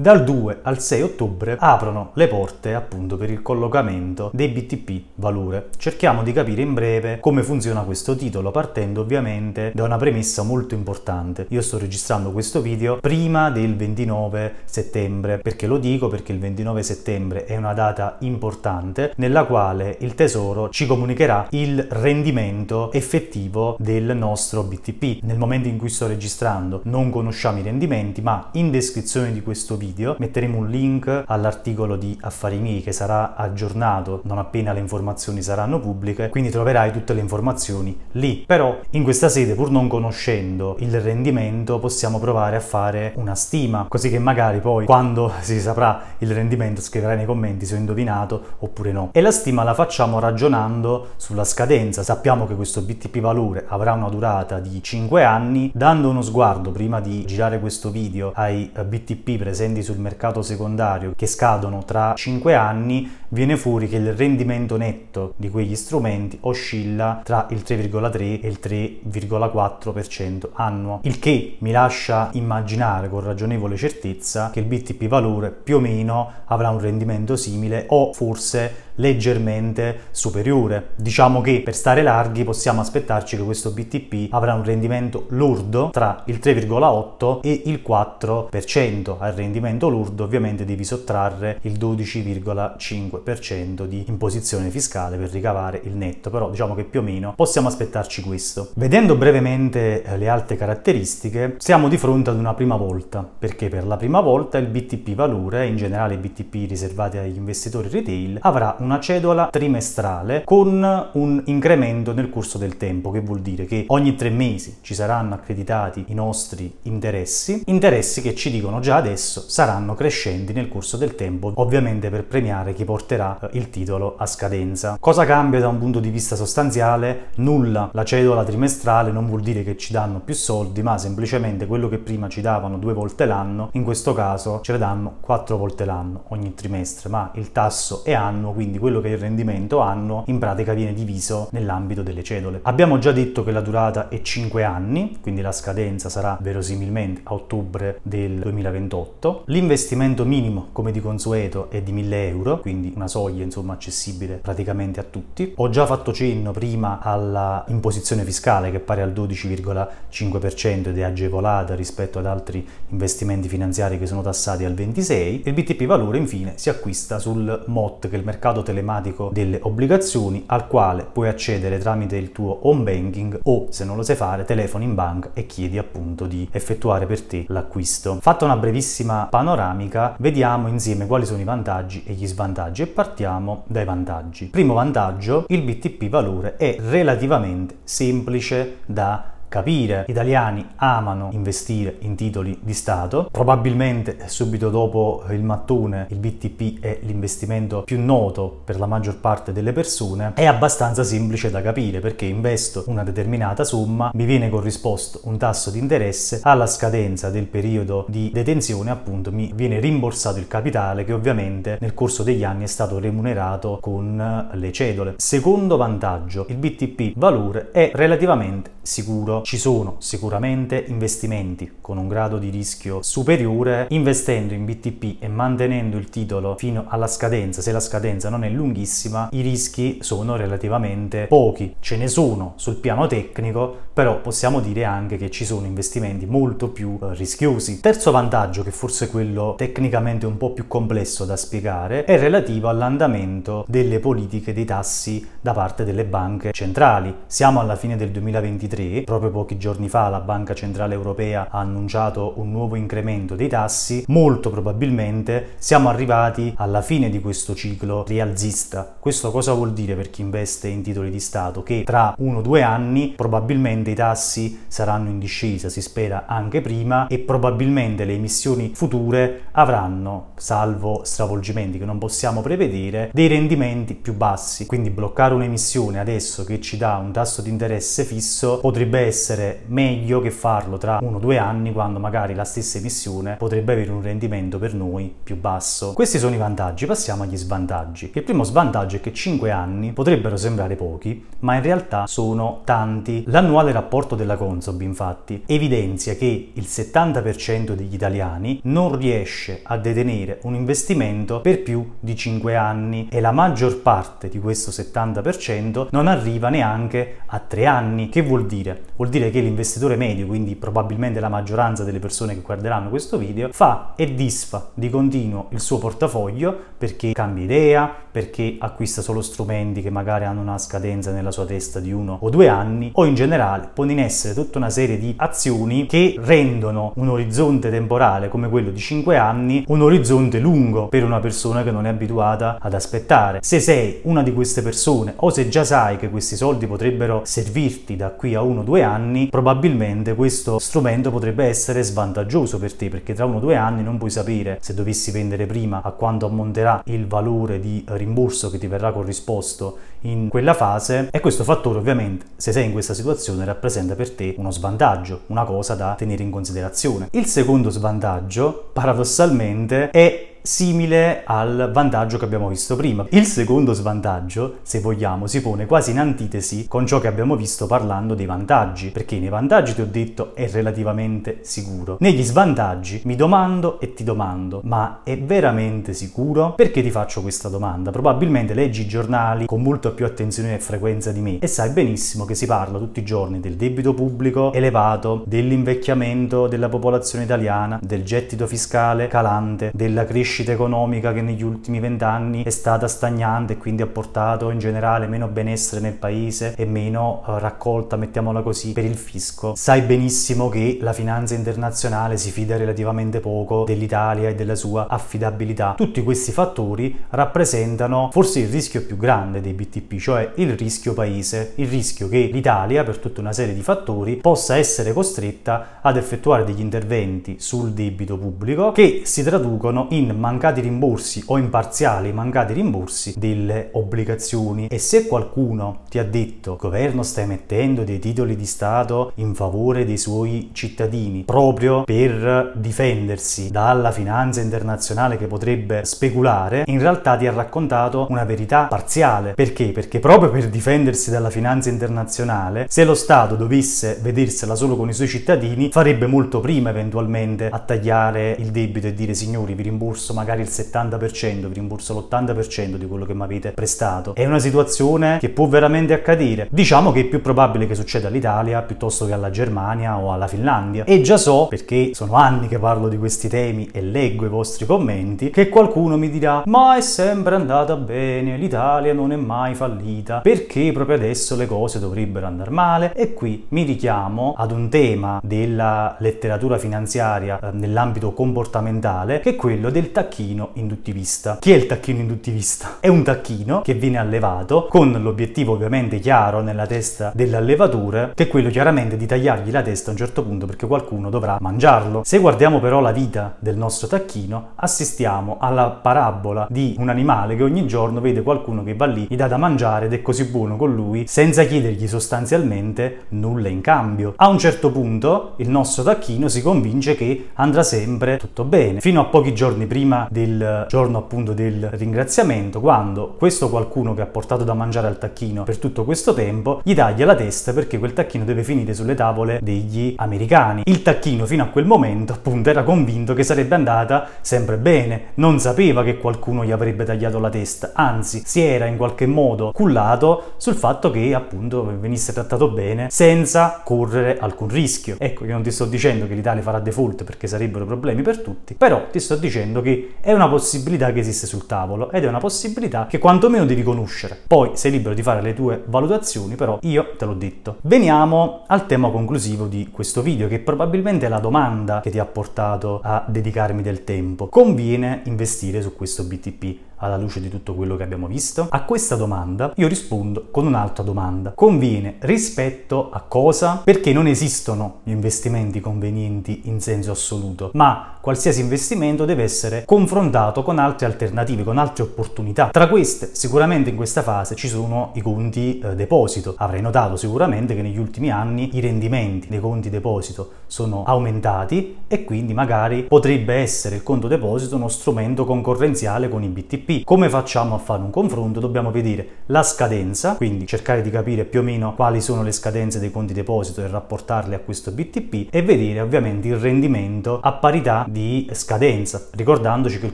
Dal 0.03 0.25
2 0.25 0.59
al 0.63 0.81
6 0.81 1.01
ottobre 1.01 1.55
aprono 1.57 2.11
le 2.15 2.27
porte 2.27 2.73
appunto 2.73 3.15
per 3.15 3.29
il 3.29 3.41
collocamento 3.41 4.31
dei 4.33 4.49
BTP 4.49 5.01
valore. 5.15 5.69
Cerchiamo 5.77 6.23
di 6.23 6.33
capire 6.33 6.61
in 6.61 6.73
breve 6.73 7.21
come 7.21 7.41
funziona 7.41 7.83
questo 7.83 8.13
titolo 8.13 8.51
partendo 8.51 8.99
ovviamente 8.99 9.71
da 9.73 9.85
una 9.85 9.95
premessa 9.95 10.43
molto 10.43 10.75
importante. 10.75 11.45
Io 11.51 11.61
sto 11.61 11.77
registrando 11.77 12.33
questo 12.33 12.59
video 12.59 12.97
prima 12.97 13.49
del 13.49 13.77
29 13.77 14.55
settembre. 14.65 15.37
Perché 15.37 15.67
lo 15.67 15.77
dico? 15.77 16.09
Perché 16.09 16.33
il 16.33 16.39
29 16.39 16.83
settembre 16.83 17.45
è 17.45 17.55
una 17.55 17.73
data 17.73 18.17
importante 18.19 19.13
nella 19.15 19.45
quale 19.45 19.95
il 20.01 20.15
tesoro 20.15 20.67
ci 20.67 20.85
comunicherà 20.85 21.47
il 21.51 21.81
rendimento 21.89 22.91
effettivo 22.91 23.77
del 23.79 24.13
nostro 24.17 24.63
BTP. 24.63 25.23
Nel 25.23 25.37
momento 25.37 25.69
in 25.69 25.77
cui 25.77 25.87
sto 25.87 26.07
registrando 26.07 26.81
non 26.83 27.09
conosciamo 27.09 27.59
i 27.59 27.63
rendimenti 27.63 28.19
ma 28.21 28.49
in 28.51 28.69
descrizione 28.69 29.31
di 29.31 29.41
questo 29.41 29.77
video 29.77 29.91
video 29.93 30.15
metteremo 30.17 30.57
un 30.57 30.67
link 30.67 31.23
all'articolo 31.27 31.95
di 31.95 32.17
Affari 32.21 32.57
miei 32.57 32.81
che 32.81 32.91
sarà 32.91 33.35
aggiornato 33.35 34.21
non 34.23 34.39
appena 34.39 34.73
le 34.73 34.79
informazioni 34.79 35.41
saranno 35.41 35.79
pubbliche, 35.79 36.29
quindi 36.29 36.49
troverai 36.49 36.91
tutte 36.91 37.13
le 37.13 37.21
informazioni 37.21 37.97
lì. 38.13 38.43
Però 38.45 38.79
in 38.91 39.03
questa 39.03 39.29
sede, 39.29 39.53
pur 39.53 39.69
non 39.69 39.87
conoscendo 39.87 40.75
il 40.79 40.99
rendimento, 40.99 41.79
possiamo 41.79 42.19
provare 42.19 42.55
a 42.55 42.59
fare 42.59 43.13
una 43.17 43.35
stima, 43.35 43.85
così 43.87 44.09
che 44.09 44.19
magari 44.19 44.59
poi 44.59 44.85
quando 44.85 45.31
si 45.41 45.59
saprà 45.59 46.01
il 46.19 46.33
rendimento 46.33 46.81
scriverai 46.81 47.17
nei 47.17 47.25
commenti 47.25 47.65
se 47.65 47.75
ho 47.75 47.77
indovinato 47.77 48.41
oppure 48.59 48.91
no. 48.91 49.09
E 49.13 49.21
la 49.21 49.31
stima 49.31 49.63
la 49.63 49.73
facciamo 49.73 50.19
ragionando 50.19 51.09
sulla 51.17 51.43
scadenza. 51.43 52.03
Sappiamo 52.03 52.47
che 52.47 52.55
questo 52.55 52.81
BTP 52.81 53.19
valore 53.19 53.65
avrà 53.67 53.93
una 53.93 54.09
durata 54.09 54.59
di 54.59 54.81
5 54.81 55.23
anni, 55.23 55.71
dando 55.73 56.09
uno 56.09 56.21
sguardo 56.21 56.71
prima 56.71 56.99
di 56.99 57.25
girare 57.25 57.59
questo 57.59 57.89
video 57.89 58.31
ai 58.33 58.71
BTP 58.73 59.37
presenti 59.37 59.82
sul 59.83 59.99
mercato 59.99 60.41
secondario 60.41 61.13
che 61.15 61.27
scadono 61.27 61.83
tra 61.83 62.13
5 62.15 62.55
anni, 62.55 63.11
viene 63.29 63.57
fuori 63.57 63.87
che 63.87 63.97
il 63.97 64.13
rendimento 64.13 64.77
netto 64.77 65.33
di 65.37 65.49
quegli 65.49 65.75
strumenti 65.75 66.37
oscilla 66.41 67.21
tra 67.23 67.47
il 67.49 67.63
3,3 67.65 68.41
e 68.41 68.47
il 68.47 68.59
3,4% 68.61 70.49
annuo, 70.53 70.99
il 71.03 71.19
che 71.19 71.57
mi 71.59 71.71
lascia 71.71 72.29
immaginare 72.33 73.09
con 73.09 73.23
ragionevole 73.23 73.75
certezza 73.75 74.49
che 74.51 74.59
il 74.59 74.65
BTP 74.65 75.07
valore 75.07 75.51
più 75.51 75.77
o 75.77 75.79
meno 75.79 76.31
avrà 76.45 76.69
un 76.69 76.79
rendimento 76.79 77.35
simile 77.35 77.85
o 77.89 78.13
forse 78.13 78.82
leggermente 78.95 79.99
superiore. 80.11 80.89
Diciamo 80.95 81.41
che 81.41 81.61
per 81.61 81.75
stare 81.75 82.01
larghi 82.01 82.43
possiamo 82.43 82.81
aspettarci 82.81 83.37
che 83.37 83.43
questo 83.43 83.71
BTP 83.71 84.27
avrà 84.31 84.53
un 84.53 84.63
rendimento 84.63 85.25
lurdo 85.29 85.89
tra 85.91 86.23
il 86.25 86.39
3,8 86.41 87.39
e 87.41 87.63
il 87.65 87.81
4%. 87.85 89.15
Al 89.19 89.33
rendimento 89.33 89.89
lurdo 89.89 90.23
ovviamente 90.23 90.65
devi 90.65 90.83
sottrarre 90.83 91.59
il 91.61 91.73
12,5% 91.73 93.85
di 93.85 94.05
imposizione 94.07 94.69
fiscale 94.69 95.17
per 95.17 95.29
ricavare 95.29 95.81
il 95.83 95.95
netto, 95.95 96.29
però 96.29 96.49
diciamo 96.49 96.75
che 96.75 96.83
più 96.83 96.99
o 96.99 97.03
meno 97.03 97.33
possiamo 97.35 97.67
aspettarci 97.67 98.21
questo. 98.21 98.69
Vedendo 98.75 99.15
brevemente 99.15 100.03
eh, 100.03 100.17
le 100.17 100.29
altre 100.29 100.55
caratteristiche, 100.55 101.55
siamo 101.57 101.87
di 101.87 101.97
fronte 101.97 102.29
ad 102.29 102.37
una 102.37 102.53
prima 102.53 102.75
volta, 102.75 103.27
perché 103.37 103.69
per 103.69 103.85
la 103.85 103.97
prima 103.97 104.21
volta 104.21 104.57
il 104.57 104.67
BTP 104.67 105.15
valore, 105.15 105.67
in 105.67 105.77
generale 105.77 106.15
i 106.15 106.17
BTP 106.17 106.69
riservati 106.69 107.17
agli 107.17 107.35
investitori 107.35 107.89
retail, 107.89 108.37
avrà 108.41 108.75
una 108.83 108.99
cedola 108.99 109.47
trimestrale 109.49 110.43
con 110.43 111.09
un 111.13 111.41
incremento 111.45 112.13
nel 112.13 112.29
corso 112.29 112.57
del 112.57 112.77
tempo, 112.77 113.11
che 113.11 113.21
vuol 113.21 113.39
dire 113.39 113.65
che 113.65 113.85
ogni 113.87 114.15
tre 114.15 114.29
mesi 114.29 114.77
ci 114.81 114.93
saranno 114.93 115.33
accreditati 115.33 116.05
i 116.07 116.13
nostri 116.13 116.79
interessi, 116.83 117.63
interessi 117.67 118.21
che 118.21 118.35
ci 118.35 118.51
dicono 118.51 118.79
già 118.79 118.97
adesso 118.97 119.41
saranno 119.47 119.95
crescenti 119.95 120.53
nel 120.53 120.67
corso 120.67 120.97
del 120.97 121.15
tempo, 121.15 121.51
ovviamente 121.55 122.09
per 122.09 122.25
premiare 122.25 122.73
chi 122.73 122.83
porterà 122.83 123.39
eh, 123.39 123.49
il 123.53 123.69
titolo 123.69 124.15
a 124.17 124.25
scadenza. 124.25 124.97
Cosa 124.99 125.25
cambia 125.25 125.59
da 125.59 125.69
un 125.69 125.79
punto 125.79 125.99
di 125.99 126.09
vista 126.09 126.35
sostanziale? 126.35 127.27
Nulla. 127.35 127.89
La 127.93 128.03
cedola 128.03 128.43
trimestrale 128.43 129.11
non 129.11 129.27
vuol 129.27 129.41
dire 129.41 129.63
che 129.63 129.77
ci 129.77 129.93
danno 129.93 130.19
più 130.19 130.33
soldi, 130.33 130.81
ma 130.81 130.97
semplicemente 130.97 131.65
quello 131.65 131.87
che 131.87 131.97
prima 131.97 132.27
ci 132.27 132.41
davano 132.41 132.77
due 132.77 132.93
volte 132.93 133.25
l'anno, 133.25 133.69
in 133.73 133.83
questo 133.83 134.13
caso 134.13 134.59
ce 134.61 134.73
le 134.73 134.77
danno 134.77 135.15
quattro 135.21 135.57
volte 135.57 135.85
l'anno 135.85 136.23
ogni 136.29 136.53
trimestre, 136.53 137.09
ma 137.09 137.31
il 137.35 137.51
tasso 137.51 138.03
è 138.03 138.13
annuo, 138.13 138.51
quindi 138.51 138.72
quindi 138.73 138.79
quello 138.79 139.01
che 139.01 139.09
è 139.09 139.11
il 139.11 139.19
rendimento 139.19 139.79
annuo 139.79 140.23
in 140.27 140.39
pratica 140.39 140.73
viene 140.73 140.93
diviso 140.93 141.47
nell'ambito 141.51 142.01
delle 142.01 142.23
cedole. 142.23 142.59
Abbiamo 142.63 142.97
già 142.97 143.11
detto 143.11 143.43
che 143.43 143.51
la 143.51 143.61
durata 143.61 144.09
è 144.09 144.21
5 144.21 144.63
anni, 144.63 145.19
quindi 145.21 145.41
la 145.41 145.51
scadenza 145.51 146.09
sarà 146.09 146.37
verosimilmente 146.41 147.21
a 147.25 147.33
ottobre 147.33 147.99
del 148.01 148.39
2028. 148.39 149.43
L'investimento 149.47 150.25
minimo, 150.25 150.69
come 150.71 150.91
di 150.91 150.99
consueto, 151.01 151.69
è 151.69 151.81
di 151.83 151.91
1000 151.91 152.27
euro, 152.27 152.59
quindi 152.61 152.93
una 152.95 153.07
soglia 153.07 153.43
insomma 153.43 153.73
accessibile 153.73 154.39
praticamente 154.41 154.99
a 154.99 155.03
tutti. 155.03 155.53
Ho 155.57 155.69
già 155.69 155.85
fatto 155.85 156.11
cenno 156.11 156.51
prima 156.51 156.99
alla 156.99 157.65
imposizione 157.67 158.23
fiscale 158.23 158.71
che 158.71 158.79
pare 158.79 159.03
al 159.03 159.11
12,5% 159.11 160.87
ed 160.87 160.97
è 160.97 161.03
agevolata 161.03 161.75
rispetto 161.75 162.17
ad 162.17 162.25
altri 162.25 162.67
investimenti 162.89 163.47
finanziari 163.47 163.99
che 163.99 164.07
sono 164.07 164.23
tassati 164.23 164.65
al 164.65 164.73
26%. 164.73 165.41
Il 165.45 165.53
BTP 165.53 165.85
valore 165.85 166.17
infine 166.17 166.53
si 166.55 166.69
acquista 166.69 167.19
sul 167.19 167.65
MOT 167.67 168.07
che 168.09 168.15
è 168.15 168.17
il 168.17 168.25
mercato 168.25 168.62
telematico 168.63 169.29
delle 169.31 169.59
obbligazioni 169.61 170.43
al 170.47 170.67
quale 170.67 171.05
puoi 171.11 171.27
accedere 171.27 171.77
tramite 171.77 172.15
il 172.17 172.31
tuo 172.31 172.67
home 172.67 172.83
banking 172.83 173.39
o 173.43 173.67
se 173.69 173.85
non 173.85 173.95
lo 173.95 174.03
sai 174.03 174.15
fare 174.15 174.45
telefoni 174.45 174.85
in 174.85 174.95
banca 174.95 175.31
e 175.33 175.45
chiedi 175.45 175.77
appunto 175.77 176.25
di 176.25 176.47
effettuare 176.51 177.05
per 177.05 177.21
te 177.21 177.45
l'acquisto. 177.49 178.17
Fatta 178.21 178.45
una 178.45 178.57
brevissima 178.57 179.27
panoramica, 179.29 180.15
vediamo 180.17 180.67
insieme 180.67 181.05
quali 181.05 181.25
sono 181.25 181.41
i 181.41 181.45
vantaggi 181.45 182.03
e 182.05 182.13
gli 182.13 182.25
svantaggi 182.25 182.81
e 182.81 182.87
partiamo 182.87 183.63
dai 183.67 183.85
vantaggi. 183.85 184.45
Primo 184.45 184.73
vantaggio, 184.73 185.45
il 185.49 185.61
BTP 185.61 186.09
valore 186.09 186.55
è 186.57 186.77
relativamente 186.79 187.77
semplice 187.83 188.77
da 188.85 189.32
capire. 189.53 190.05
Gli 190.07 190.11
italiani 190.11 190.67
amano 190.77 191.29
investire 191.31 191.97
in 191.99 192.15
titoli 192.15 192.57
di 192.59 192.73
Stato, 192.73 193.27
probabilmente 193.31 194.17
subito 194.25 194.71
dopo 194.71 195.23
il 195.29 195.43
mattone 195.43 196.07
il 196.09 196.17
BTP 196.17 196.79
è 196.79 196.97
l'investimento 197.03 197.83
più 197.83 198.03
noto 198.03 198.61
per 198.63 198.79
la 198.79 198.87
maggior 198.87 199.17
parte 199.17 199.53
delle 199.53 199.71
persone, 199.71 200.31
è 200.33 200.45
abbastanza 200.45 201.03
semplice 201.03 201.51
da 201.51 201.61
capire 201.61 201.99
perché 201.99 202.25
investo 202.25 202.83
una 202.87 203.03
determinata 203.03 203.63
somma, 203.63 204.09
mi 204.15 204.25
viene 204.25 204.49
corrisposto 204.49 205.21
un 205.25 205.37
tasso 205.37 205.69
di 205.69 205.77
interesse, 205.77 206.39
alla 206.41 206.65
scadenza 206.65 207.29
del 207.29 207.45
periodo 207.45 208.05
di 208.09 208.31
detenzione 208.33 208.89
appunto 208.89 209.31
mi 209.31 209.51
viene 209.53 209.79
rimborsato 209.79 210.39
il 210.39 210.47
capitale 210.47 211.05
che 211.05 211.13
ovviamente 211.13 211.77
nel 211.79 211.93
corso 211.93 212.23
degli 212.23 212.43
anni 212.43 212.63
è 212.63 212.67
stato 212.67 212.97
remunerato 212.97 213.77
con 213.79 214.49
le 214.51 214.71
cedole. 214.71 215.13
Secondo 215.17 215.77
vantaggio, 215.77 216.47
il 216.49 216.55
BTP 216.55 217.13
valore 217.15 217.69
è 217.71 217.91
relativamente 217.93 218.71
sicuro. 218.83 219.41
Ci 219.41 219.57
sono 219.57 219.95
sicuramente 219.99 220.83
investimenti 220.87 221.77
con 221.81 221.97
un 221.97 222.07
grado 222.07 222.37
di 222.37 222.49
rischio 222.49 223.01
superiore, 223.01 223.87
investendo 223.89 224.53
in 224.53 224.65
BTP 224.65 225.23
e 225.23 225.27
mantenendo 225.27 225.97
il 225.97 226.09
titolo 226.09 226.55
fino 226.57 226.85
alla 226.87 227.07
scadenza, 227.07 227.61
se 227.61 227.71
la 227.71 227.79
scadenza 227.79 228.29
non 228.29 228.43
è 228.43 228.49
lunghissima, 228.49 229.29
i 229.31 229.41
rischi 229.41 229.97
sono 230.01 230.35
relativamente 230.35 231.25
pochi. 231.27 231.75
Ce 231.79 231.97
ne 231.97 232.07
sono 232.07 232.53
sul 232.57 232.75
piano 232.75 233.07
tecnico, 233.07 233.77
però 233.93 234.19
possiamo 234.19 234.59
dire 234.59 234.83
anche 234.83 235.17
che 235.17 235.29
ci 235.29 235.45
sono 235.45 235.67
investimenti 235.67 236.25
molto 236.25 236.69
più 236.69 236.97
eh, 237.01 237.13
rischiosi. 237.13 237.79
Terzo 237.79 238.11
vantaggio, 238.11 238.63
che 238.63 238.71
forse 238.71 239.05
è 239.05 239.09
quello 239.09 239.53
tecnicamente 239.57 240.25
un 240.25 240.37
po' 240.37 240.51
più 240.51 240.67
complesso 240.67 241.25
da 241.25 241.37
spiegare, 241.37 242.05
è 242.05 242.17
relativo 242.17 242.69
all'andamento 242.69 243.63
delle 243.67 243.99
politiche 243.99 244.53
dei 244.53 244.65
tassi 244.65 245.27
da 245.39 245.53
parte 245.53 245.83
delle 245.83 246.05
banche 246.05 246.51
centrali. 246.51 247.13
Siamo 247.27 247.59
alla 247.59 247.75
fine 247.75 247.95
del 247.95 248.09
2023, 248.09 249.03
proprio 249.03 249.29
pochi 249.29 249.57
giorni 249.57 249.89
fa 249.89 250.09
la 250.09 250.19
Banca 250.19 250.53
Centrale 250.53 250.93
Europea 250.93 251.47
ha 251.49 251.59
annunciato 251.59 252.33
un 252.37 252.51
nuovo 252.51 252.75
incremento 252.75 253.35
dei 253.35 253.47
tassi, 253.47 254.03
molto 254.07 254.49
probabilmente 254.49 255.51
siamo 255.57 255.89
arrivati 255.89 256.53
alla 256.57 256.81
fine 256.81 257.09
di 257.09 257.19
questo 257.19 257.53
ciclo 257.53 258.03
rialzista. 258.07 258.95
Questo 258.99 259.31
cosa 259.31 259.53
vuol 259.53 259.73
dire 259.73 259.95
per 259.95 260.09
chi 260.09 260.21
investe 260.21 260.67
in 260.67 260.81
titoli 260.81 261.11
di 261.11 261.19
Stato? 261.19 261.61
Che 261.61 261.83
tra 261.85 262.15
uno 262.17 262.39
o 262.39 262.41
due 262.41 262.61
anni 262.61 263.13
probabilmente 263.15 263.82
i 263.91 263.95
tassi 263.95 264.63
saranno 264.67 265.09
in 265.09 265.19
discesa, 265.19 265.69
si 265.69 265.81
spera 265.81 266.25
anche 266.27 266.61
prima, 266.61 267.07
e 267.07 267.19
probabilmente 267.19 268.05
le 268.05 268.13
emissioni 268.13 268.71
future 268.73 269.43
avranno, 269.51 270.31
salvo 270.35 271.01
stravolgimenti 271.03 271.77
che 271.77 271.85
non 271.85 271.97
possiamo 271.97 272.41
prevedere, 272.41 273.09
dei 273.13 273.27
rendimenti 273.27 273.93
più 273.93 274.13
bassi. 274.13 274.65
Quindi 274.65 274.89
bloccare 274.89 275.33
un'emissione 275.33 275.99
adesso 275.99 276.43
che 276.43 276.61
ci 276.61 276.77
dà 276.77 276.97
un 276.97 277.11
tasso 277.11 277.41
di 277.41 277.49
interesse 277.49 278.03
fisso 278.03 278.59
potrebbe 278.59 278.99
essere 278.99 279.63
meglio 279.67 280.21
che 280.21 280.31
farlo 280.31 280.77
tra 280.77 280.99
uno 281.01 281.17
o 281.17 281.19
due 281.19 281.37
anni 281.37 281.71
quando 281.71 281.99
magari 281.99 282.33
la 282.33 282.45
stessa 282.45 282.77
emissione 282.77 283.35
potrebbe 283.35 283.73
avere 283.73 283.91
un 283.91 284.01
rendimento 284.01 284.57
per 284.57 284.73
noi 284.73 285.13
più 285.23 285.37
basso. 285.37 285.93
Questi 285.93 286.19
sono 286.19 286.35
i 286.35 286.37
vantaggi, 286.37 286.85
passiamo 286.85 287.23
agli 287.23 287.37
svantaggi. 287.37 288.11
Il 288.13 288.23
primo 288.23 288.43
svantaggio 288.43 288.95
è 288.97 289.01
che 289.01 289.13
5 289.13 289.51
anni 289.51 289.91
potrebbero 289.91 290.37
sembrare 290.37 290.75
pochi, 290.75 291.25
ma 291.39 291.55
in 291.55 291.61
realtà 291.61 292.07
sono 292.07 292.61
tanti. 292.63 293.23
L'annuale 293.27 293.71
rapporto 293.73 294.15
della 294.15 294.37
Consob, 294.37 294.81
infatti, 294.81 295.43
evidenzia 295.45 296.15
che 296.15 296.51
il 296.53 296.63
70% 296.63 297.73
degli 297.73 297.93
italiani 297.93 298.59
non 298.63 298.95
riesce 298.95 299.59
a 299.63 299.77
detenere 299.77 300.39
un 300.43 300.55
investimento 300.55 301.41
per 301.41 301.61
più 301.61 301.95
di 301.99 302.15
5 302.15 302.55
anni 302.55 303.07
e 303.11 303.19
la 303.19 303.31
maggior 303.31 303.81
parte 303.81 304.29
di 304.29 304.39
questo 304.39 304.71
70% 304.71 305.87
non 305.91 306.07
arriva 306.07 306.49
neanche 306.49 307.17
a 307.25 307.39
3 307.39 307.65
anni. 307.65 308.09
Che 308.09 308.21
vuol 308.21 308.45
dire? 308.45 308.83
Vuol 308.95 309.09
dire 309.09 309.29
che 309.29 309.41
l'investitore 309.41 309.95
medio, 309.95 310.25
quindi 310.25 310.55
probabilmente 310.55 311.19
la 311.19 311.29
maggioranza 311.29 311.83
delle 311.83 311.99
persone 311.99 312.33
che 312.33 312.41
guarderanno 312.41 312.89
questo 312.89 313.17
video, 313.17 313.49
fa 313.51 313.93
e 313.95 314.13
disfa 314.13 314.69
di 314.73 314.89
continuo 314.89 315.47
il 315.49 315.59
suo 315.59 315.77
portafoglio 315.77 316.57
perché 316.77 317.11
cambia 317.13 317.43
idea, 317.43 317.93
perché 318.11 318.57
acquista 318.59 319.01
solo 319.01 319.21
strumenti 319.21 319.81
che 319.81 319.89
magari 319.89 320.25
hanno 320.25 320.41
una 320.41 320.57
scadenza 320.57 321.11
nella 321.11 321.31
sua 321.31 321.45
testa 321.45 321.79
di 321.79 321.91
uno 321.91 322.17
o 322.21 322.29
due 322.29 322.47
anni 322.47 322.91
o 322.93 323.05
in 323.05 323.15
generale 323.15 323.62
pone 323.73 323.91
in 323.93 323.99
essere 323.99 324.33
tutta 324.33 324.57
una 324.57 324.69
serie 324.69 324.97
di 324.97 325.13
azioni 325.17 325.85
che 325.85 326.15
rendono 326.19 326.93
un 326.95 327.09
orizzonte 327.09 327.69
temporale 327.69 328.29
come 328.29 328.49
quello 328.49 328.69
di 328.69 328.79
5 328.79 329.17
anni 329.17 329.63
un 329.67 329.81
orizzonte 329.81 330.39
lungo 330.39 330.87
per 330.87 331.03
una 331.03 331.19
persona 331.19 331.63
che 331.63 331.71
non 331.71 331.85
è 331.85 331.89
abituata 331.89 332.57
ad 332.59 332.73
aspettare. 332.73 333.39
Se 333.41 333.59
sei 333.59 333.99
una 334.03 334.23
di 334.23 334.33
queste 334.33 334.61
persone 334.61 335.13
o 335.17 335.29
se 335.29 335.49
già 335.49 335.63
sai 335.63 335.97
che 335.97 336.09
questi 336.09 336.35
soldi 336.35 336.67
potrebbero 336.67 337.21
servirti 337.23 337.95
da 337.95 338.09
qui 338.09 338.35
a 338.35 338.41
uno 338.41 338.61
o 338.61 338.63
due 338.63 338.83
anni, 338.83 339.27
probabilmente 339.27 340.15
questo 340.15 340.59
strumento 340.59 341.11
potrebbe 341.11 341.45
essere 341.45 341.83
svantaggioso 341.83 342.59
per 342.59 342.73
te 342.73 342.89
perché 342.89 343.13
tra 343.13 343.25
uno 343.25 343.37
o 343.37 343.39
due 343.39 343.55
anni 343.55 343.83
non 343.83 343.97
puoi 343.97 344.09
sapere 344.09 344.57
se 344.61 344.73
dovessi 344.73 345.11
vendere 345.11 345.45
prima 345.45 345.81
a 345.83 345.91
quanto 345.91 346.25
ammonterà 346.25 346.81
il 346.85 347.07
valore 347.07 347.59
di 347.59 347.83
rimborso 347.87 348.49
che 348.49 348.57
ti 348.57 348.67
verrà 348.67 348.91
corrisposto 348.91 349.77
in 350.01 350.27
quella 350.29 350.53
fase 350.53 351.07
e 351.11 351.19
questo 351.19 351.43
fattore 351.43 351.79
ovviamente 351.79 352.25
se 352.35 352.51
sei 352.51 352.65
in 352.65 352.71
questa 352.71 352.93
situazione 352.93 353.45
rappresenta 353.53 353.95
per 353.95 354.11
te 354.11 354.35
uno 354.37 354.51
svantaggio, 354.51 355.21
una 355.27 355.45
cosa 355.45 355.75
da 355.75 355.95
tenere 355.95 356.23
in 356.23 356.31
considerazione. 356.31 357.07
Il 357.11 357.25
secondo 357.25 357.69
svantaggio 357.69 358.69
paradossalmente 358.73 359.89
è 359.91 360.32
simile 360.45 361.21
al 361.23 361.71
vantaggio 361.73 362.17
che 362.17 362.25
abbiamo 362.25 362.49
visto 362.49 362.75
prima. 362.75 363.05
Il 363.11 363.25
secondo 363.25 363.71
svantaggio, 363.71 364.57
se 364.61 364.81
vogliamo, 364.81 365.25
si 365.25 365.41
pone 365.41 365.65
quasi 365.65 365.91
in 365.91 365.99
antitesi 365.99 366.67
con 366.67 366.85
ciò 366.85 366.99
che 366.99 367.07
abbiamo 367.07 367.37
visto 367.37 367.65
parlando 367.65 368.13
dei 368.13 368.25
vantaggi, 368.25 368.89
perché 368.89 369.17
nei 369.19 369.29
vantaggi 369.29 369.73
ti 369.73 369.81
ho 369.81 369.87
detto 369.89 370.35
è 370.35 370.49
relativamente 370.49 371.39
sicuro. 371.43 371.95
Negli 372.01 372.21
svantaggi 372.21 373.01
mi 373.05 373.15
domando 373.15 373.79
e 373.79 373.93
ti 373.93 374.03
domando, 374.03 374.59
ma 374.65 374.99
è 375.03 375.17
veramente 375.17 375.93
sicuro? 375.93 376.55
Perché 376.55 376.83
ti 376.83 376.91
faccio 376.91 377.21
questa 377.21 377.47
domanda? 377.47 377.91
Probabilmente 377.91 378.53
leggi 378.53 378.81
i 378.81 378.87
giornali 378.87 379.45
con 379.45 379.61
molta 379.61 379.91
più 379.91 380.05
attenzione 380.05 380.55
e 380.55 380.59
frequenza 380.59 381.13
di 381.13 381.21
me 381.21 381.39
e 381.39 381.47
sai 381.47 381.69
benissimo 381.69 382.25
che 382.25 382.35
si 382.35 382.45
parla 382.45 382.77
tutti 382.79 382.99
i 382.99 383.03
giorni 383.03 383.39
del 383.39 383.55
debito 383.55 383.93
pubblico 383.93 384.51
elevato, 384.51 385.23
dell'invecchiamento 385.25 386.47
della 386.47 386.67
popolazione 386.67 387.23
italiana, 387.23 387.79
del 387.81 388.03
gettito 388.03 388.45
fiscale 388.45 389.07
calante, 389.07 389.71
della 389.73 390.03
crescita 390.03 390.31
crescita 390.33 390.51
economica 390.53 391.13
che 391.13 391.21
negli 391.21 391.43
ultimi 391.43 391.79
vent'anni 391.79 392.43
è 392.43 392.49
stata 392.49 392.87
stagnante 392.87 393.53
e 393.53 393.57
quindi 393.57 393.83
ha 393.83 393.85
portato 393.85 394.49
in 394.49 394.57
generale 394.57 395.05
meno 395.05 395.27
benessere 395.27 395.79
nel 395.79 395.93
paese 395.93 396.55
e 396.57 396.65
meno 396.65 397.21
uh, 397.27 397.37
raccolta, 397.37 397.97
mettiamola 397.97 398.41
così, 398.41 398.71
per 398.71 398.83
il 398.83 398.95
fisco. 398.95 399.53
Sai 399.55 399.81
benissimo 399.81 400.49
che 400.49 400.79
la 400.81 400.91
finanza 400.91 401.35
internazionale 401.35 402.17
si 402.17 402.31
fida 402.31 402.57
relativamente 402.57 403.19
poco 403.19 403.63
dell'Italia 403.65 404.29
e 404.29 404.33
della 404.33 404.55
sua 404.55 404.87
affidabilità. 404.87 405.75
Tutti 405.77 406.01
questi 406.01 406.31
fattori 406.31 407.03
rappresentano 407.09 408.09
forse 408.11 408.39
il 408.39 408.47
rischio 408.47 408.83
più 408.83 408.97
grande 408.97 409.39
dei 409.39 409.53
BTP, 409.53 409.97
cioè 409.97 410.31
il 410.37 410.57
rischio 410.57 410.95
paese, 410.95 411.51
il 411.57 411.67
rischio 411.67 412.09
che 412.09 412.31
l'Italia, 412.33 412.83
per 412.83 412.97
tutta 412.97 413.21
una 413.21 413.33
serie 413.33 413.53
di 413.53 413.61
fattori, 413.61 414.15
possa 414.15 414.55
essere 414.55 414.93
costretta 414.93 415.79
ad 415.81 415.95
effettuare 415.95 416.43
degli 416.43 416.61
interventi 416.61 417.35
sul 417.37 417.71
debito 417.71 418.17
pubblico 418.17 418.71
che 418.71 419.01
si 419.03 419.21
traducono 419.21 419.85
in 419.91 420.21
mancati 420.23 420.61
rimborsi 420.61 421.21
o 421.25 421.37
in 421.37 421.49
parziali 421.49 422.13
mancati 422.13 422.53
rimborsi 422.53 423.13
delle 423.17 423.67
obbligazioni 423.73 424.67
e 424.67 424.77
se 424.77 425.05
qualcuno 425.05 425.79
ti 425.89 425.99
ha 425.99 426.05
detto 426.05 426.53
il 426.53 426.59
governo 426.59 427.03
sta 427.03 427.19
emettendo 427.19 427.83
dei 427.83 427.99
titoli 427.99 428.37
di 428.37 428.45
Stato 428.45 429.11
in 429.15 429.35
favore 429.35 429.83
dei 429.83 429.97
suoi 429.97 430.51
cittadini 430.53 431.23
proprio 431.25 431.83
per 431.83 432.53
difendersi 432.55 433.51
dalla 433.51 433.91
finanza 433.91 434.39
internazionale 434.39 435.17
che 435.17 435.27
potrebbe 435.27 435.83
speculare, 435.83 436.63
in 436.67 436.79
realtà 436.79 437.17
ti 437.17 437.27
ha 437.27 437.33
raccontato 437.33 438.07
una 438.09 438.23
verità 438.23 438.63
parziale. 438.67 439.33
Perché? 439.33 439.73
Perché 439.73 439.99
proprio 439.99 440.31
per 440.31 440.47
difendersi 440.47 441.11
dalla 441.11 441.29
finanza 441.29 441.69
internazionale, 441.69 442.67
se 442.69 442.85
lo 442.85 442.93
Stato 442.93 443.35
dovesse 443.35 443.99
vedersela 444.01 444.55
solo 444.55 444.77
con 444.77 444.87
i 444.87 444.93
suoi 444.93 445.09
cittadini, 445.09 445.69
farebbe 445.69 446.07
molto 446.07 446.39
prima 446.39 446.69
eventualmente 446.69 447.49
a 447.49 447.59
tagliare 447.59 448.37
il 448.39 448.51
debito 448.51 448.87
e 448.87 448.93
dire 448.93 449.13
signori 449.13 449.53
vi 449.53 449.63
rimborso 449.63 450.12
rimborso 450.13 450.15
magari 450.15 450.41
il 450.41 450.47
70%, 450.49 451.47
vi 451.47 451.53
rimborso 451.53 451.93
l'80% 451.93 452.75
di 452.75 452.87
quello 452.87 453.05
che 453.05 453.13
mi 453.13 453.23
avete 453.23 453.51
prestato. 453.51 454.13
È 454.15 454.25
una 454.25 454.39
situazione 454.39 455.17
che 455.19 455.29
può 455.29 455.47
veramente 455.47 455.93
accadere. 455.93 456.47
Diciamo 456.51 456.91
che 456.91 457.01
è 457.01 457.03
più 457.05 457.21
probabile 457.21 457.67
che 457.67 457.75
succeda 457.75 458.07
all'Italia 458.07 458.61
piuttosto 458.61 459.05
che 459.05 459.13
alla 459.13 459.31
Germania 459.31 459.97
o 459.97 460.13
alla 460.13 460.27
Finlandia. 460.27 460.85
E 460.85 461.01
già 461.01 461.17
so, 461.17 461.47
perché 461.47 461.91
sono 461.93 462.13
anni 462.13 462.47
che 462.47 462.59
parlo 462.59 462.87
di 462.87 462.97
questi 462.97 463.27
temi 463.27 463.69
e 463.73 463.81
leggo 463.81 464.25
i 464.25 464.29
vostri 464.29 464.65
commenti, 464.65 465.29
che 465.31 465.49
qualcuno 465.49 465.97
mi 465.97 466.09
dirà 466.09 466.43
ma 466.45 466.77
è 466.77 466.81
sempre 466.81 467.35
andata 467.35 467.75
bene, 467.75 468.37
l'Italia 468.37 468.93
non 468.93 469.11
è 469.11 469.15
mai 469.15 469.55
fallita, 469.55 470.19
perché 470.19 470.71
proprio 470.71 470.97
adesso 470.97 471.35
le 471.35 471.45
cose 471.45 471.79
dovrebbero 471.79 472.27
andare 472.27 472.51
male? 472.51 472.93
E 472.93 473.13
qui 473.13 473.45
mi 473.49 473.63
richiamo 473.63 474.33
ad 474.37 474.51
un 474.51 474.69
tema 474.69 475.19
della 475.23 475.95
letteratura 475.99 476.57
finanziaria 476.57 477.39
eh, 477.39 477.51
nell'ambito 477.51 478.13
comportamentale, 478.13 479.19
che 479.19 479.31
è 479.31 479.35
quello 479.35 479.69
del 479.69 479.91
taglio 479.91 480.02
tacchino 480.03 480.49
induttivista. 480.55 481.37
Chi 481.39 481.51
è 481.51 481.55
il 481.55 481.65
tacchino 481.65 481.99
induttivista? 481.99 482.77
È 482.81 482.89
un 482.89 483.03
tacchino 483.03 483.61
che 483.61 483.73
viene 483.73 483.97
allevato 483.97 484.67
con 484.69 484.91
l'obiettivo 484.91 485.53
ovviamente 485.53 485.99
chiaro 485.99 486.41
nella 486.41 486.65
testa 486.65 487.11
dell'allevatore, 487.15 488.11
che 488.13 488.23
è 488.23 488.27
quello 488.27 488.49
chiaramente 488.49 488.97
di 488.97 489.05
tagliargli 489.05 489.49
la 489.49 489.61
testa 489.61 489.89
a 489.89 489.91
un 489.91 489.97
certo 489.97 490.23
punto 490.23 490.45
perché 490.45 490.67
qualcuno 490.67 491.09
dovrà 491.09 491.37
mangiarlo. 491.39 492.01
Se 492.03 492.17
guardiamo 492.17 492.59
però 492.59 492.81
la 492.81 492.91
vita 492.91 493.35
del 493.39 493.55
nostro 493.55 493.87
tacchino, 493.87 494.49
assistiamo 494.55 495.37
alla 495.39 495.69
parabola 495.69 496.47
di 496.49 496.75
un 496.79 496.89
animale 496.89 497.37
che 497.37 497.43
ogni 497.43 497.65
giorno 497.65 498.01
vede 498.01 498.23
qualcuno 498.23 498.63
che 498.63 498.75
va 498.75 498.85
lì, 498.85 499.07
gli 499.09 499.15
dà 499.15 499.27
da 499.27 499.37
mangiare 499.37 499.85
ed 499.85 499.93
è 499.93 500.01
così 500.01 500.25
buono 500.25 500.57
con 500.57 500.75
lui, 500.75 501.05
senza 501.07 501.45
chiedergli 501.45 501.87
sostanzialmente 501.87 503.05
nulla 503.09 503.47
in 503.47 503.61
cambio. 503.61 504.13
A 504.17 504.27
un 504.27 504.37
certo 504.37 504.69
punto 504.69 505.33
il 505.37 505.49
nostro 505.49 505.83
tacchino 505.83 506.27
si 506.27 506.41
convince 506.41 506.95
che 506.95 507.29
andrà 507.35 507.63
sempre 507.63 508.17
tutto 508.17 508.43
bene, 508.43 508.81
fino 508.81 508.99
a 508.99 509.05
pochi 509.05 509.33
giorni 509.33 509.65
prima 509.65 509.92
del 510.09 510.65
giorno 510.67 510.97
appunto 510.97 511.33
del 511.33 511.69
ringraziamento, 511.71 512.59
quando 512.59 513.15
questo 513.17 513.49
qualcuno 513.49 513.93
che 513.93 514.01
ha 514.01 514.05
portato 514.05 514.43
da 514.43 514.53
mangiare 514.53 514.87
al 514.87 514.97
tacchino 514.97 515.43
per 515.43 515.57
tutto 515.57 515.83
questo 515.83 516.13
tempo 516.13 516.61
gli 516.63 516.73
taglia 516.73 517.05
la 517.05 517.15
testa 517.15 517.53
perché 517.53 517.79
quel 517.79 517.93
tacchino 517.93 518.23
deve 518.23 518.43
finire 518.43 518.73
sulle 518.73 518.95
tavole 518.95 519.39
degli 519.41 519.93
americani. 519.97 520.63
Il 520.65 520.81
tacchino 520.81 521.25
fino 521.25 521.43
a 521.43 521.47
quel 521.47 521.65
momento 521.65 522.13
appunto 522.13 522.49
era 522.49 522.63
convinto 522.63 523.13
che 523.13 523.23
sarebbe 523.23 523.55
andata 523.55 524.09
sempre 524.21 524.57
bene, 524.57 525.11
non 525.15 525.39
sapeva 525.39 525.83
che 525.83 525.97
qualcuno 525.97 526.43
gli 526.43 526.51
avrebbe 526.51 526.83
tagliato 526.83 527.19
la 527.19 527.29
testa, 527.29 527.71
anzi 527.73 528.21
si 528.25 528.41
era 528.41 528.65
in 528.65 528.77
qualche 528.77 529.05
modo 529.05 529.51
cullato 529.51 530.33
sul 530.37 530.55
fatto 530.55 530.91
che 530.91 531.13
appunto 531.13 531.65
venisse 531.79 532.13
trattato 532.13 532.49
bene 532.49 532.87
senza 532.89 533.61
correre 533.63 534.17
alcun 534.19 534.47
rischio. 534.47 534.95
Ecco, 534.99 535.25
io 535.25 535.33
non 535.33 535.43
ti 535.43 535.51
sto 535.51 535.65
dicendo 535.65 536.07
che 536.07 536.13
l'Italia 536.13 536.41
farà 536.41 536.59
default 536.59 537.03
perché 537.03 537.27
sarebbero 537.27 537.65
problemi 537.65 538.01
per 538.01 538.19
tutti, 538.19 538.53
però 538.53 538.87
ti 538.91 538.99
sto 538.99 539.15
dicendo 539.15 539.61
che 539.61 539.82
è 539.99 540.13
una 540.13 540.27
possibilità 540.27 540.91
che 540.91 540.99
esiste 540.99 541.27
sul 541.27 541.45
tavolo 541.45 541.91
ed 541.91 542.03
è 542.03 542.07
una 542.07 542.19
possibilità 542.19 542.87
che 542.87 542.99
quantomeno 542.99 543.45
devi 543.45 543.63
conoscere. 543.63 544.19
Poi 544.27 544.51
sei 544.53 544.71
libero 544.71 544.93
di 544.93 545.01
fare 545.01 545.21
le 545.21 545.33
tue 545.33 545.63
valutazioni, 545.65 546.35
però 546.35 546.59
io 546.61 546.93
te 546.97 547.05
l'ho 547.05 547.13
detto. 547.13 547.57
Veniamo 547.61 548.43
al 548.47 548.65
tema 548.65 548.89
conclusivo 548.89 549.45
di 549.45 549.69
questo 549.71 550.01
video, 550.01 550.27
che 550.27 550.39
probabilmente 550.39 551.05
è 551.05 551.09
la 551.09 551.19
domanda 551.19 551.81
che 551.81 551.89
ti 551.89 551.99
ha 551.99 552.05
portato 552.05 552.79
a 552.83 553.03
dedicarmi 553.07 553.61
del 553.61 553.83
tempo. 553.83 554.27
Conviene 554.27 555.01
investire 555.05 555.61
su 555.61 555.75
questo 555.75 556.03
BTP? 556.03 556.55
alla 556.83 556.97
luce 556.97 557.21
di 557.21 557.29
tutto 557.29 557.55
quello 557.55 557.77
che 557.77 557.83
abbiamo 557.83 558.07
visto? 558.07 558.47
A 558.49 558.63
questa 558.63 558.95
domanda 558.95 559.53
io 559.55 559.67
rispondo 559.67 560.27
con 560.29 560.45
un'altra 560.45 560.83
domanda. 560.83 561.31
Conviene 561.31 561.95
rispetto 561.99 562.89
a 562.91 562.99
cosa? 562.99 563.61
Perché 563.63 563.93
non 563.93 564.07
esistono 564.07 564.81
gli 564.83 564.91
investimenti 564.91 565.61
convenienti 565.61 566.41
in 566.45 566.59
senso 566.59 566.91
assoluto, 566.91 567.51
ma 567.53 567.92
qualsiasi 568.03 568.41
investimento 568.41 569.05
deve 569.05 569.23
essere 569.23 569.63
confrontato 569.65 570.43
con 570.43 570.59
altre 570.59 570.85
alternative, 570.85 571.45
con 571.45 571.57
altre 571.57 571.83
opportunità. 571.83 572.49
Tra 572.51 572.67
queste, 572.67 573.11
sicuramente 573.13 573.69
in 573.69 573.77
questa 573.77 574.01
fase 574.01 574.35
ci 574.35 574.49
sono 574.49 574.91
i 574.95 575.01
conti 575.01 575.59
eh, 575.59 575.73
deposito. 575.73 576.35
Avrai 576.37 576.59
notato 576.59 576.97
sicuramente 576.97 577.55
che 577.55 577.61
negli 577.61 577.77
ultimi 577.77 578.11
anni 578.11 578.57
i 578.57 578.59
rendimenti 578.59 579.29
dei 579.29 579.39
conti 579.39 579.69
deposito 579.69 580.31
sono 580.47 580.83
aumentati 580.83 581.77
e 581.87 582.03
quindi 582.03 582.33
magari 582.33 582.83
potrebbe 582.83 583.35
essere 583.35 583.75
il 583.77 583.83
conto 583.83 584.09
deposito 584.09 584.57
uno 584.57 584.67
strumento 584.67 585.23
concorrenziale 585.23 586.09
con 586.09 586.23
i 586.23 586.27
BTP 586.27 586.83
come 586.83 587.07
facciamo 587.07 587.55
a 587.55 587.59
fare 587.59 587.81
un 587.81 587.89
confronto? 587.89 588.41
Dobbiamo 588.41 588.69
vedere 588.69 589.07
la 589.27 589.43
scadenza, 589.43 590.17
quindi 590.17 590.45
cercare 590.45 590.81
di 590.81 590.89
capire 590.89 591.23
più 591.23 591.39
o 591.39 591.43
meno 591.43 591.73
quali 591.73 592.01
sono 592.01 592.21
le 592.21 592.33
scadenze 592.33 592.79
dei 592.79 592.91
conti 592.91 593.13
deposito 593.13 593.61
e 593.61 593.67
rapportarle 593.67 594.35
a 594.35 594.39
questo 594.39 594.71
BTP 594.71 595.33
e 595.33 595.41
vedere 595.41 595.79
ovviamente 595.79 596.27
il 596.27 596.35
rendimento 596.35 597.21
a 597.21 597.31
parità 597.31 597.85
di 597.93 598.27
scadenza, 598.33 599.07
ricordandoci 599.11 599.79
che 599.79 599.85
il 599.85 599.93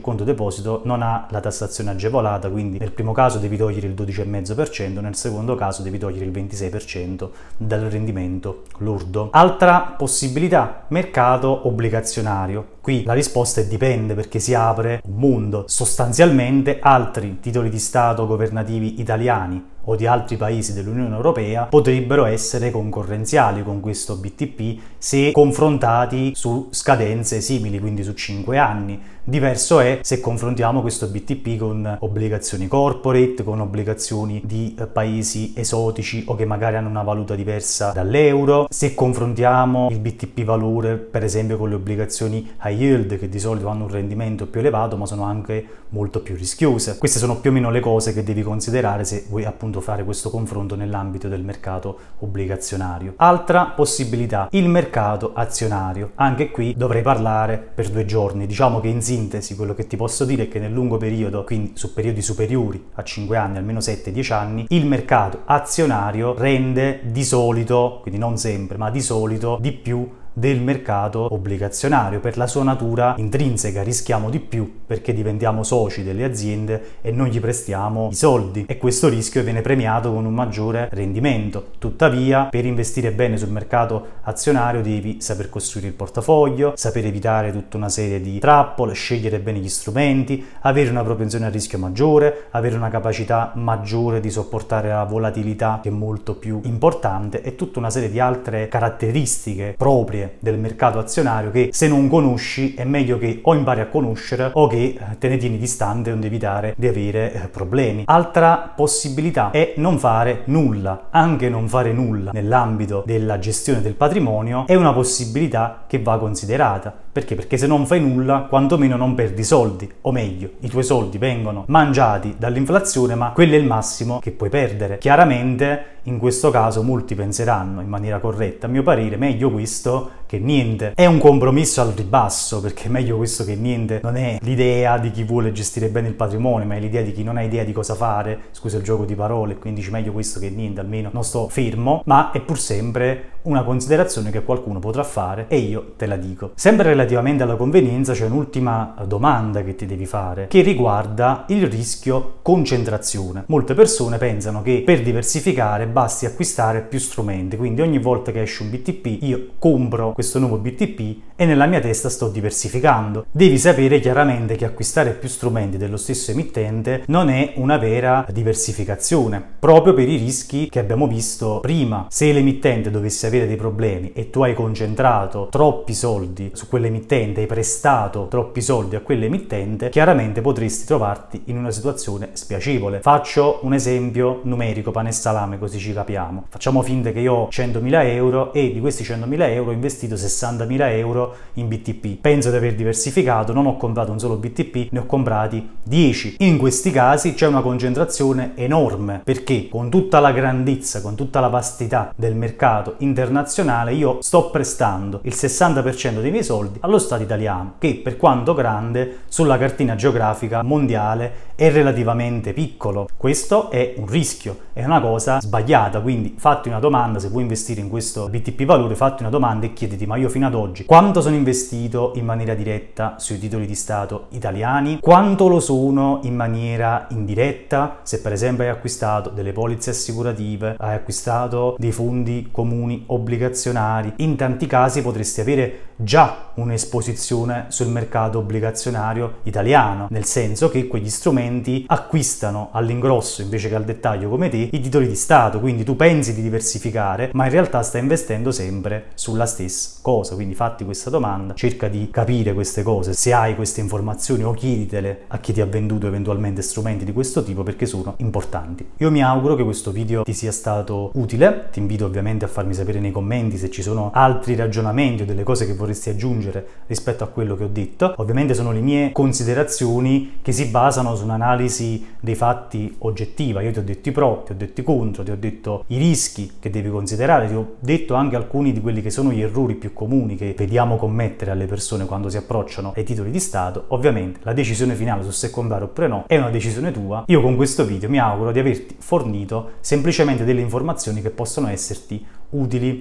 conto 0.00 0.24
deposito 0.24 0.80
non 0.84 1.02
ha 1.02 1.26
la 1.30 1.40
tassazione 1.40 1.90
agevolata, 1.90 2.48
quindi 2.48 2.78
nel 2.78 2.92
primo 2.92 3.12
caso 3.12 3.38
devi 3.38 3.58
togliere 3.58 3.86
il 3.86 3.92
12,5%, 3.92 5.00
nel 5.00 5.14
secondo 5.14 5.54
caso 5.54 5.82
devi 5.82 5.98
togliere 5.98 6.24
il 6.24 6.32
26% 6.32 7.28
dal 7.58 7.82
rendimento 7.82 8.62
lordo. 8.78 9.28
Altra 9.32 9.94
possibilità, 9.96 10.86
mercato 10.88 11.68
obbligazionario. 11.68 12.78
Qui 12.80 13.04
la 13.04 13.12
risposta 13.12 13.60
è 13.60 13.66
dipende 13.66 14.14
perché 14.14 14.38
si 14.38 14.54
apre 14.54 15.02
un 15.04 15.16
mondo. 15.16 15.64
Sostanzialmente 15.66 16.78
altri 16.80 17.38
titoli 17.40 17.68
di 17.68 17.78
Stato 17.78 18.26
governativi 18.26 18.98
italiani 19.00 19.62
o 19.90 19.96
di 19.96 20.06
altri 20.06 20.36
paesi 20.36 20.72
dell'Unione 20.72 21.16
Europea 21.16 21.64
potrebbero 21.64 22.24
essere 22.24 22.70
concorrenziali 22.70 23.64
con 23.64 23.80
questo 23.80 24.16
BTP 24.16 24.80
se 24.98 25.32
confrontati 25.32 26.32
su 26.34 26.68
scadenze 26.70 27.40
simili, 27.40 27.80
quindi 27.80 28.04
su 28.04 28.14
5 28.14 28.56
anni. 28.56 29.00
Diverso 29.30 29.78
è 29.78 30.00
se 30.02 30.18
confrontiamo 30.18 30.80
questo 30.80 31.06
BTP 31.06 31.56
con 31.56 31.98
obbligazioni 32.00 32.66
corporate, 32.66 33.44
con 33.44 33.60
obbligazioni 33.60 34.42
di 34.44 34.74
eh, 34.76 34.88
paesi 34.88 35.52
esotici 35.54 36.24
o 36.26 36.34
che 36.34 36.44
magari 36.44 36.74
hanno 36.74 36.88
una 36.88 37.04
valuta 37.04 37.36
diversa 37.36 37.92
dall'euro, 37.92 38.66
se 38.68 38.92
confrontiamo 38.92 39.88
il 39.88 40.00
BTP 40.00 40.42
valore 40.42 40.96
per 40.96 41.22
esempio 41.22 41.58
con 41.58 41.68
le 41.68 41.76
obbligazioni 41.76 42.54
high 42.64 42.76
yield 42.76 43.18
che 43.20 43.28
di 43.28 43.38
solito 43.38 43.68
hanno 43.68 43.84
un 43.84 43.90
rendimento 43.90 44.48
più 44.48 44.58
elevato 44.58 44.96
ma 44.96 45.06
sono 45.06 45.22
anche 45.22 45.64
molto 45.90 46.22
più 46.22 46.34
rischiose. 46.34 46.98
Queste 46.98 47.20
sono 47.20 47.36
più 47.36 47.50
o 47.50 47.52
meno 47.52 47.70
le 47.70 47.78
cose 47.78 48.12
che 48.12 48.24
devi 48.24 48.42
considerare 48.42 49.04
se 49.04 49.26
vuoi 49.28 49.44
appunto 49.44 49.80
fare 49.80 50.02
questo 50.02 50.30
confronto 50.30 50.74
nell'ambito 50.74 51.28
del 51.28 51.44
mercato 51.44 51.98
obbligazionario. 52.18 53.14
Altra 53.16 53.66
possibilità, 53.66 54.48
il 54.50 54.68
mercato 54.68 55.30
azionario. 55.34 56.10
Anche 56.16 56.50
qui 56.50 56.74
dovrei 56.76 57.02
parlare 57.02 57.58
per 57.58 57.90
due 57.90 58.04
giorni. 58.04 58.46
Diciamo 58.46 58.80
che 58.80 58.88
in 58.88 59.00
sintesi 59.00 59.18
quello 59.54 59.74
che 59.74 59.86
ti 59.86 59.96
posso 59.96 60.24
dire 60.24 60.44
è 60.44 60.48
che 60.48 60.58
nel 60.58 60.72
lungo 60.72 60.96
periodo, 60.96 61.44
quindi 61.44 61.72
su 61.74 61.92
periodi 61.92 62.22
superiori 62.22 62.82
a 62.94 63.02
5 63.02 63.36
anni, 63.36 63.58
almeno 63.58 63.80
7-10 63.80 64.32
anni, 64.32 64.66
il 64.68 64.86
mercato 64.86 65.42
azionario 65.44 66.34
rende 66.36 67.00
di 67.04 67.24
solito, 67.24 67.98
quindi 68.02 68.18
non 68.18 68.38
sempre, 68.38 68.76
ma 68.76 68.90
di 68.90 69.00
solito 69.00 69.58
di 69.60 69.72
più 69.72 70.08
del 70.32 70.60
mercato 70.60 71.32
obbligazionario. 71.32 72.20
Per 72.20 72.36
la 72.36 72.46
sua 72.46 72.62
natura 72.62 73.14
intrinseca 73.16 73.82
rischiamo 73.82 74.30
di 74.30 74.40
più 74.40 74.80
perché 74.86 75.12
diventiamo 75.12 75.62
soci 75.62 76.02
delle 76.02 76.24
aziende 76.24 76.98
e 77.00 77.10
non 77.10 77.26
gli 77.26 77.40
prestiamo 77.40 78.08
i 78.10 78.14
soldi 78.14 78.64
e 78.66 78.78
questo 78.78 79.08
rischio 79.08 79.42
viene 79.42 79.60
premiato 79.60 80.12
con 80.12 80.24
un 80.24 80.34
maggiore 80.34 80.88
rendimento. 80.92 81.72
Tuttavia, 81.78 82.44
per 82.44 82.64
investire 82.64 83.12
bene 83.12 83.36
sul 83.36 83.50
mercato 83.50 84.18
azionario 84.22 84.82
devi 84.82 85.20
saper 85.20 85.48
costruire 85.48 85.88
il 85.88 85.94
portafoglio, 85.94 86.72
saper 86.76 87.06
evitare 87.06 87.52
tutta 87.52 87.76
una 87.76 87.88
serie 87.88 88.20
di 88.20 88.38
trappole, 88.38 88.94
scegliere 88.94 89.40
bene 89.40 89.58
gli 89.58 89.68
strumenti, 89.68 90.44
avere 90.60 90.90
una 90.90 91.02
propensione 91.02 91.46
a 91.46 91.50
rischio 91.50 91.78
maggiore, 91.78 92.46
avere 92.50 92.76
una 92.76 92.90
capacità 92.90 93.52
maggiore 93.54 94.20
di 94.20 94.30
sopportare 94.30 94.88
la 94.88 95.04
volatilità 95.04 95.80
che 95.82 95.88
è 95.88 95.92
molto 95.92 96.34
più 96.34 96.60
importante 96.64 97.42
e 97.42 97.56
tutta 97.56 97.78
una 97.78 97.90
serie 97.90 98.10
di 98.10 98.20
altre 98.20 98.68
caratteristiche 98.68 99.74
proprie 99.76 100.19
storie 100.20 100.36
del 100.40 100.58
mercato 100.58 100.98
azionario 100.98 101.50
che 101.50 101.70
se 101.72 101.88
non 101.88 102.08
conosci 102.08 102.74
è 102.74 102.84
meglio 102.84 103.18
che 103.18 103.40
o 103.42 103.54
impari 103.54 103.80
a 103.80 103.86
conoscere 103.86 104.50
o 104.52 104.66
che 104.66 104.96
eh, 104.98 105.18
te 105.18 105.28
ne 105.28 105.36
tieni 105.36 105.58
distante 105.58 106.12
onde 106.12 106.26
evitare 106.26 106.74
di 106.76 106.86
avere 106.86 107.32
eh, 107.32 107.48
problemi. 107.48 108.02
Altra 108.06 108.72
possibilità 108.74 109.50
è 109.50 109.74
non 109.76 109.98
fare 109.98 110.42
nulla, 110.46 111.08
anche 111.10 111.48
non 111.48 111.68
fare 111.68 111.92
nulla 111.92 112.30
nell'ambito 112.32 113.02
della 113.06 113.38
gestione 113.38 113.80
del 113.80 113.94
patrimonio 113.94 114.66
è 114.66 114.74
una 114.74 114.92
possibilità 114.92 115.84
che 115.86 116.00
va 116.00 116.18
considerata. 116.18 117.08
Perché? 117.12 117.34
Perché 117.34 117.56
se 117.56 117.66
non 117.66 117.86
fai 117.86 118.00
nulla, 118.00 118.46
quantomeno 118.48 118.96
non 118.96 119.14
perdi 119.14 119.42
soldi, 119.42 119.90
o 120.02 120.12
meglio, 120.12 120.50
i 120.60 120.68
tuoi 120.68 120.84
soldi 120.84 121.18
vengono 121.18 121.64
mangiati 121.66 122.36
dall'inflazione, 122.38 123.16
ma 123.16 123.32
quello 123.32 123.54
è 123.54 123.58
il 123.58 123.66
massimo 123.66 124.20
che 124.20 124.30
puoi 124.30 124.48
perdere. 124.48 124.98
Chiaramente 124.98 125.98
in 126.04 126.18
questo 126.18 126.50
caso 126.50 126.82
molti 126.82 127.14
penseranno 127.14 127.80
in 127.80 127.88
maniera 127.88 128.20
corretta, 128.20 128.66
a 128.66 128.70
mio 128.70 128.82
parere, 128.82 129.16
meglio 129.16 129.50
questo 129.50 130.18
che 130.26 130.38
niente. 130.38 130.92
È 130.94 131.04
un 131.04 131.18
compromesso 131.18 131.80
al 131.80 131.92
ribasso, 131.92 132.60
perché 132.60 132.88
meglio 132.88 133.16
questo 133.16 133.44
che 133.44 133.56
niente 133.56 134.00
non 134.02 134.16
è 134.16 134.38
l'idea 134.42 134.96
di 134.98 135.10
chi 135.10 135.24
vuole 135.24 135.50
gestire 135.52 135.88
bene 135.88 136.08
il 136.08 136.14
patrimonio, 136.14 136.66
ma 136.66 136.76
è 136.76 136.80
l'idea 136.80 137.02
di 137.02 137.12
chi 137.12 137.24
non 137.24 137.36
ha 137.36 137.42
idea 137.42 137.64
di 137.64 137.72
cosa 137.72 137.94
fare, 137.94 138.38
scusa 138.52 138.76
il 138.76 138.84
gioco 138.84 139.04
di 139.04 139.16
parole, 139.16 139.56
quindi 139.56 139.80
dici 139.80 139.92
meglio 139.92 140.12
questo 140.12 140.38
che 140.38 140.48
niente, 140.48 140.80
almeno 140.80 141.10
non 141.12 141.24
sto 141.24 141.48
fermo, 141.48 142.02
ma 142.04 142.30
è 142.30 142.40
pur 142.40 142.58
sempre 142.58 143.38
una 143.42 143.62
considerazione 143.62 144.30
che 144.30 144.42
qualcuno 144.42 144.78
potrà 144.78 145.02
fare 145.02 145.46
e 145.48 145.56
io 145.56 145.94
te 145.96 146.06
la 146.06 146.16
dico. 146.16 146.52
Sempre 146.54 146.94
relativamente 147.00 147.42
alla 147.42 147.56
convenienza 147.56 148.12
c'è 148.12 148.26
un'ultima 148.26 148.94
domanda 149.06 149.62
che 149.62 149.74
ti 149.74 149.86
devi 149.86 150.04
fare, 150.04 150.48
che 150.48 150.60
riguarda 150.60 151.44
il 151.48 151.66
rischio 151.66 152.34
concentrazione. 152.42 153.44
Molte 153.46 153.72
persone 153.72 154.18
pensano 154.18 154.60
che 154.60 154.82
per 154.84 155.02
diversificare 155.02 155.86
basti 155.86 156.26
acquistare 156.26 156.82
più 156.82 156.98
strumenti, 156.98 157.56
quindi 157.56 157.80
ogni 157.80 157.98
volta 157.98 158.32
che 158.32 158.42
esce 158.42 158.62
un 158.62 158.70
BTP 158.70 159.22
io 159.22 159.46
compro 159.58 160.12
questo 160.12 160.38
nuovo 160.38 160.58
BTP 160.58 161.16
e 161.40 161.46
nella 161.46 161.64
mia 161.64 161.80
testa 161.80 162.10
sto 162.10 162.28
diversificando. 162.28 163.24
Devi 163.30 163.56
sapere 163.56 163.98
chiaramente 163.98 164.56
che 164.56 164.66
acquistare 164.66 165.12
più 165.12 165.26
strumenti 165.26 165.78
dello 165.78 165.96
stesso 165.96 166.32
emittente 166.32 167.04
non 167.06 167.30
è 167.30 167.54
una 167.54 167.78
vera 167.78 168.26
diversificazione, 168.30 169.42
proprio 169.58 169.94
per 169.94 170.06
i 170.06 170.16
rischi 170.16 170.68
che 170.68 170.78
abbiamo 170.78 171.06
visto 171.06 171.60
prima. 171.60 172.04
Se 172.10 172.30
l'emittente 172.30 172.90
dovesse 172.90 173.26
avere 173.26 173.46
dei 173.46 173.56
problemi 173.56 174.12
e 174.12 174.28
tu 174.28 174.42
hai 174.42 174.52
concentrato 174.52 175.48
troppi 175.50 175.94
soldi 175.94 176.50
su 176.52 176.68
quell'emittente, 176.68 177.40
hai 177.40 177.46
prestato 177.46 178.26
troppi 178.28 178.60
soldi 178.60 178.96
a 178.96 179.00
quell'emittente, 179.00 179.88
chiaramente 179.88 180.42
potresti 180.42 180.84
trovarti 180.84 181.44
in 181.46 181.56
una 181.56 181.70
situazione 181.70 182.32
spiacevole. 182.34 183.00
Faccio 183.00 183.60
un 183.62 183.72
esempio 183.72 184.40
numerico, 184.42 184.90
pane 184.90 185.08
e 185.08 185.12
salame, 185.12 185.58
così 185.58 185.78
ci 185.78 185.94
capiamo. 185.94 186.44
Facciamo 186.50 186.82
finta 186.82 187.12
che 187.12 187.20
io 187.20 187.32
ho 187.32 187.48
100.000 187.48 188.04
euro 188.08 188.52
e 188.52 188.74
di 188.74 188.80
questi 188.80 189.04
100.000 189.04 189.40
euro 189.52 189.70
ho 189.70 189.72
investito 189.72 190.16
60.000 190.16 190.90
euro 190.98 191.28
in 191.54 191.68
BTP. 191.68 192.20
Penso 192.20 192.50
di 192.50 192.56
aver 192.56 192.74
diversificato, 192.74 193.52
non 193.52 193.66
ho 193.66 193.76
comprato 193.76 194.12
un 194.12 194.18
solo 194.18 194.36
BTP, 194.36 194.88
ne 194.90 195.00
ho 195.00 195.06
comprati 195.06 195.68
10. 195.82 196.36
In 196.38 196.58
questi 196.58 196.90
casi 196.90 197.34
c'è 197.34 197.46
una 197.46 197.60
concentrazione 197.62 198.52
enorme 198.54 199.20
perché 199.24 199.68
con 199.68 199.90
tutta 199.90 200.20
la 200.20 200.32
grandezza, 200.32 201.00
con 201.00 201.14
tutta 201.14 201.40
la 201.40 201.48
vastità 201.48 202.12
del 202.16 202.34
mercato 202.34 202.94
internazionale 202.98 203.94
io 203.94 204.18
sto 204.20 204.50
prestando 204.50 205.20
il 205.24 205.34
60% 205.34 206.20
dei 206.20 206.30
miei 206.30 206.44
soldi 206.44 206.78
allo 206.82 206.98
Stato 206.98 207.22
italiano 207.22 207.74
che 207.78 208.00
per 208.02 208.16
quanto 208.16 208.54
grande 208.54 209.20
sulla 209.28 209.58
cartina 209.58 209.94
geografica 209.94 210.62
mondiale 210.62 211.48
è 211.54 211.70
relativamente 211.70 212.52
piccolo. 212.52 213.08
Questo 213.16 213.70
è 213.70 213.94
un 213.96 214.06
rischio, 214.06 214.58
è 214.72 214.84
una 214.84 215.00
cosa 215.00 215.40
sbagliata, 215.40 216.00
quindi 216.00 216.34
fatti 216.38 216.68
una 216.68 216.78
domanda 216.78 217.18
se 217.18 217.28
vuoi 217.28 217.42
investire 217.42 217.80
in 217.80 217.88
questo 217.90 218.28
BTP 218.28 218.64
valore, 218.64 218.94
fatti 218.94 219.22
una 219.22 219.30
domanda 219.30 219.66
e 219.66 219.72
chiediti 219.72 220.06
ma 220.06 220.16
io 220.16 220.28
fino 220.28 220.46
ad 220.46 220.54
oggi 220.54 220.84
quanto 220.84 221.19
sono 221.20 221.34
investito 221.34 222.12
in 222.14 222.24
maniera 222.24 222.54
diretta 222.54 223.14
sui 223.18 223.38
titoli 223.38 223.66
di 223.66 223.74
Stato 223.74 224.26
italiani? 224.30 224.98
Quanto 225.00 225.48
lo 225.48 225.60
sono 225.60 226.20
in 226.22 226.34
maniera 226.34 227.06
indiretta? 227.10 228.00
Se 228.02 228.20
per 228.20 228.32
esempio 228.32 228.64
hai 228.64 228.70
acquistato 228.70 229.30
delle 229.30 229.52
polizze 229.52 229.90
assicurative, 229.90 230.76
hai 230.78 230.94
acquistato 230.94 231.76
dei 231.78 231.92
fondi 231.92 232.48
comuni 232.50 233.04
obbligazionari, 233.06 234.14
in 234.16 234.36
tanti 234.36 234.66
casi 234.66 235.02
potresti 235.02 235.40
avere 235.40 235.89
già 236.02 236.48
un'esposizione 236.54 237.66
sul 237.68 237.88
mercato 237.88 238.38
obbligazionario 238.38 239.38
italiano, 239.44 240.08
nel 240.10 240.24
senso 240.24 240.70
che 240.70 240.86
quegli 240.86 241.08
strumenti 241.08 241.84
acquistano 241.86 242.68
all'ingrosso 242.72 243.42
invece 243.42 243.68
che 243.68 243.74
al 243.74 243.84
dettaglio 243.84 244.28
come 244.28 244.48
te 244.48 244.68
i 244.70 244.80
titoli 244.80 245.08
di 245.08 245.14
Stato, 245.14 245.60
quindi 245.60 245.84
tu 245.84 245.96
pensi 245.96 246.34
di 246.34 246.42
diversificare, 246.42 247.30
ma 247.32 247.44
in 247.44 247.50
realtà 247.50 247.82
stai 247.82 248.00
investendo 248.00 248.50
sempre 248.50 249.06
sulla 249.14 249.46
stessa 249.46 249.98
cosa, 250.02 250.34
quindi 250.34 250.54
fatti 250.54 250.84
questa 250.84 251.10
domanda, 251.10 251.54
cerca 251.54 251.88
di 251.88 252.08
capire 252.10 252.52
queste 252.52 252.82
cose, 252.82 253.12
se 253.12 253.32
hai 253.32 253.54
queste 253.54 253.80
informazioni 253.80 254.42
o 254.42 254.52
chieditele 254.52 255.22
a 255.28 255.38
chi 255.38 255.52
ti 255.52 255.60
ha 255.60 255.66
venduto 255.66 256.06
eventualmente 256.06 256.62
strumenti 256.62 257.04
di 257.04 257.12
questo 257.12 257.42
tipo 257.42 257.62
perché 257.62 257.86
sono 257.86 258.14
importanti. 258.18 258.88
Io 258.98 259.10
mi 259.10 259.22
auguro 259.22 259.54
che 259.54 259.64
questo 259.64 259.90
video 259.90 260.22
ti 260.22 260.34
sia 260.34 260.52
stato 260.52 261.10
utile, 261.14 261.68
ti 261.70 261.78
invito 261.78 262.04
ovviamente 262.04 262.44
a 262.44 262.48
farmi 262.48 262.74
sapere 262.74 263.00
nei 263.00 263.12
commenti 263.12 263.56
se 263.56 263.70
ci 263.70 263.82
sono 263.82 264.10
altri 264.12 264.54
ragionamenti 264.56 265.22
o 265.22 265.24
delle 265.24 265.42
cose 265.42 265.66
che 265.66 265.74
vorresti 265.74 265.89
vorresti 265.90 266.10
aggiungere 266.10 266.66
rispetto 266.86 267.24
a 267.24 267.26
quello 267.26 267.56
che 267.56 267.64
ho 267.64 267.68
detto. 267.68 268.14
Ovviamente 268.16 268.54
sono 268.54 268.72
le 268.72 268.80
mie 268.80 269.12
considerazioni 269.12 270.38
che 270.42 270.52
si 270.52 270.66
basano 270.66 271.14
su 271.16 271.24
un'analisi 271.24 272.06
dei 272.20 272.34
fatti 272.34 272.94
oggettiva. 272.98 273.60
Io 273.60 273.72
ti 273.72 273.78
ho 273.78 273.82
detto 273.82 274.08
i 274.08 274.12
pro, 274.12 274.42
ti 274.46 274.52
ho 274.52 274.54
detto 274.54 274.80
i 274.80 274.84
contro, 274.84 275.22
ti 275.22 275.30
ho 275.30 275.36
detto 275.36 275.84
i 275.88 275.98
rischi 275.98 276.52
che 276.60 276.70
devi 276.70 276.88
considerare, 276.88 277.48
ti 277.48 277.54
ho 277.54 277.74
detto 277.80 278.14
anche 278.14 278.36
alcuni 278.36 278.72
di 278.72 278.80
quelli 278.80 279.02
che 279.02 279.10
sono 279.10 279.32
gli 279.32 279.40
errori 279.40 279.74
più 279.74 279.92
comuni 279.92 280.36
che 280.36 280.54
vediamo 280.56 280.96
commettere 280.96 281.50
alle 281.50 281.66
persone 281.66 282.06
quando 282.06 282.28
si 282.28 282.36
approcciano 282.36 282.92
ai 282.96 283.04
titoli 283.04 283.30
di 283.30 283.40
Stato. 283.40 283.84
Ovviamente 283.88 284.40
la 284.42 284.52
decisione 284.52 284.94
finale 284.94 285.24
su 285.24 285.30
se 285.30 285.50
comprare 285.50 285.84
oppure 285.84 286.06
no 286.06 286.24
è 286.26 286.36
una 286.36 286.50
decisione 286.50 286.92
tua. 286.92 287.24
Io 287.26 287.40
con 287.40 287.56
questo 287.56 287.84
video 287.84 288.08
mi 288.08 288.18
auguro 288.18 288.52
di 288.52 288.58
averti 288.58 288.96
fornito 288.98 289.72
semplicemente 289.80 290.44
delle 290.44 290.60
informazioni 290.60 291.20
che 291.20 291.30
possono 291.30 291.68
esserti 291.68 292.10
utili. 292.10 292.39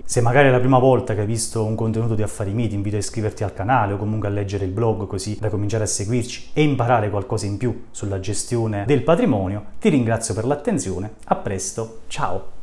Se 0.05 0.21
magari 0.21 0.49
è 0.49 0.51
la 0.51 0.59
prima 0.59 0.77
volta 0.77 1.15
che 1.15 1.21
hai 1.21 1.25
visto 1.25 1.65
un 1.65 1.73
contenuto 1.73 2.13
di 2.13 2.21
Affari 2.21 2.53
Miti, 2.53 2.75
invito 2.75 2.97
a 2.97 2.99
iscriverti 2.99 3.43
al 3.43 3.53
canale 3.53 3.93
o 3.93 3.97
comunque 3.97 4.27
a 4.27 4.31
leggere 4.31 4.65
il 4.65 4.71
blog 4.71 5.07
così 5.07 5.37
da 5.39 5.49
cominciare 5.49 5.85
a 5.85 5.87
seguirci 5.87 6.49
e 6.53 6.61
imparare 6.61 7.09
qualcosa 7.09 7.47
in 7.47 7.57
più 7.57 7.85
sulla 7.89 8.19
gestione 8.19 8.85
del 8.85 9.01
patrimonio. 9.01 9.65
Ti 9.79 9.89
ringrazio 9.89 10.35
per 10.35 10.45
l'attenzione, 10.45 11.13
a 11.25 11.35
presto, 11.35 12.01
ciao! 12.07 12.58